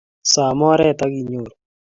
[0.31, 1.51] Some oret akinyoru